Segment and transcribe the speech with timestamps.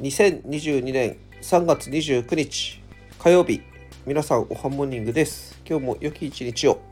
[0.00, 2.80] 2022年3月29日
[3.18, 3.60] 火曜日。
[4.06, 5.60] 皆さんおはモーニングです。
[5.68, 6.89] 今日も良き一日を。